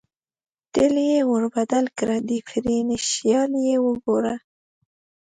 تېل 0.73 0.95
یې 1.09 1.21
ور 1.29 1.43
بدل 1.55 1.85
کړه، 1.97 2.15
ډېفرېنشیال 2.29 3.51
یې 3.67 3.75
وګوره. 3.85 4.35